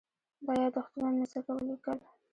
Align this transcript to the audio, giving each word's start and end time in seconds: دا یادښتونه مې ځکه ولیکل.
دا 0.45 0.53
یادښتونه 0.61 1.09
مې 1.17 1.25
ځکه 1.33 1.51
ولیکل. 1.53 1.99